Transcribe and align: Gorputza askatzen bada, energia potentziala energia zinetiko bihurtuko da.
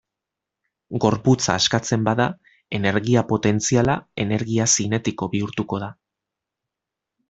Gorputza 1.03 1.57
askatzen 1.57 2.07
bada, 2.09 2.27
energia 2.79 3.25
potentziala 3.35 4.01
energia 4.27 4.71
zinetiko 4.77 5.33
bihurtuko 5.37 5.85
da. 5.89 5.95